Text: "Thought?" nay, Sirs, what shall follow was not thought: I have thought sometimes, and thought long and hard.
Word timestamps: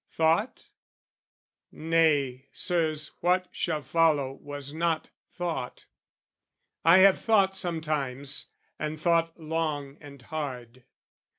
"Thought?" 0.09 0.69
nay, 1.71 2.47
Sirs, 2.51 3.09
what 3.19 3.47
shall 3.51 3.83
follow 3.83 4.33
was 4.33 4.73
not 4.73 5.09
thought: 5.31 5.85
I 6.83 6.97
have 7.05 7.19
thought 7.21 7.55
sometimes, 7.55 8.47
and 8.79 8.99
thought 8.99 9.39
long 9.39 9.99
and 10.01 10.19
hard. 10.19 10.85